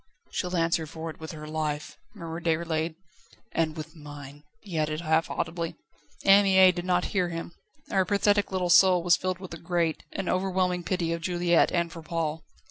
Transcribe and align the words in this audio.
"She'll 0.31 0.57
answer 0.57 0.87
for 0.87 1.11
it 1.11 1.19
with 1.19 1.31
her 1.33 1.47
life," 1.47 1.99
murmured 2.15 2.45
Déroulède. 2.45 2.95
"And 3.51 3.77
with 3.77 3.95
mine!" 3.95 4.41
he 4.61 4.79
added 4.79 5.01
half 5.01 5.29
audibly. 5.29 5.75
Anne 6.25 6.43
Mie 6.43 6.71
did 6.71 6.85
not 6.85 7.05
hear 7.13 7.29
him; 7.29 7.51
her 7.91 8.03
pathetic 8.03 8.51
little 8.51 8.71
soul 8.71 9.03
was 9.03 9.15
filled 9.15 9.37
with 9.37 9.53
a 9.53 9.59
great, 9.59 10.01
an 10.13 10.27
overwhelming 10.27 10.81
pity 10.83 11.13
of 11.13 11.21
Juliette 11.21 11.71
and 11.71 11.91
for 11.91 12.01
Paul. 12.01 12.43